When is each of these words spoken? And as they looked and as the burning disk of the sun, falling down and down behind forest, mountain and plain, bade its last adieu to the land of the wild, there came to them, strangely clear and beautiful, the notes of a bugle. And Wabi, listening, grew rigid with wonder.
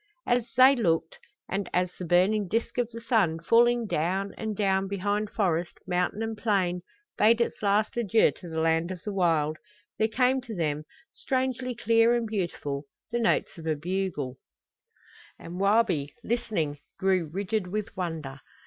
And 0.25 0.39
as 0.39 0.51
they 0.57 0.75
looked 0.75 1.19
and 1.47 1.69
as 1.75 1.91
the 1.93 2.05
burning 2.05 2.47
disk 2.47 2.79
of 2.79 2.89
the 2.89 2.99
sun, 3.01 3.37
falling 3.39 3.85
down 3.85 4.33
and 4.35 4.57
down 4.57 4.87
behind 4.87 5.29
forest, 5.29 5.77
mountain 5.85 6.23
and 6.23 6.35
plain, 6.35 6.81
bade 7.19 7.39
its 7.39 7.61
last 7.61 7.95
adieu 7.95 8.31
to 8.37 8.49
the 8.49 8.59
land 8.59 8.89
of 8.89 9.03
the 9.03 9.13
wild, 9.13 9.57
there 9.99 10.07
came 10.07 10.41
to 10.41 10.55
them, 10.55 10.85
strangely 11.13 11.75
clear 11.75 12.15
and 12.15 12.25
beautiful, 12.25 12.85
the 13.11 13.19
notes 13.19 13.59
of 13.59 13.67
a 13.67 13.75
bugle. 13.75 14.37
And 15.37 15.59
Wabi, 15.59 16.15
listening, 16.23 16.79
grew 16.97 17.27
rigid 17.31 17.67
with 17.67 17.95
wonder. 17.95 18.39